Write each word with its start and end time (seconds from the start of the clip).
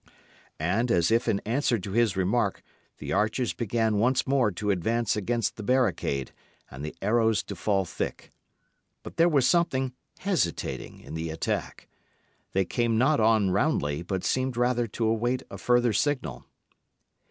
And, 0.59 0.89
as 0.89 1.11
if 1.11 1.27
in 1.27 1.41
answer 1.41 1.77
to 1.77 1.91
his 1.91 2.17
remark, 2.17 2.63
the 2.97 3.13
archers 3.13 3.53
began 3.53 3.99
once 3.99 4.25
more 4.25 4.49
to 4.51 4.71
advance 4.71 5.15
against 5.15 5.57
the 5.57 5.61
barricade, 5.61 6.31
and 6.71 6.83
the 6.83 6.95
arrows 7.03 7.43
to 7.43 7.55
fall 7.55 7.85
thick. 7.85 8.31
But 9.03 9.17
there 9.17 9.29
was 9.29 9.47
something 9.47 9.93
hesitating 10.17 11.01
in 11.01 11.13
the 11.13 11.29
attack. 11.29 11.87
They 12.53 12.65
came 12.65 12.97
not 12.97 13.19
on 13.19 13.51
roundly, 13.51 14.01
but 14.01 14.23
seemed 14.23 14.57
rather 14.57 14.87
to 14.87 15.05
await 15.05 15.43
a 15.51 15.59
further 15.59 15.93
signal. 15.93 16.45